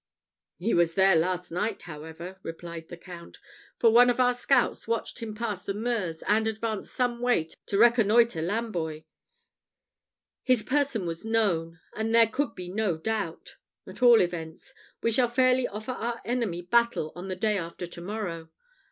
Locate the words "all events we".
14.01-15.11